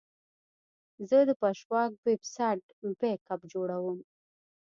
زه 1.09 1.17
د 1.29 1.31
پژواک 1.41 1.91
ویب 2.05 2.21
سایټ 2.35 2.63
بیک 2.99 3.21
اپ 3.33 3.41
جوړوم. 3.51 3.99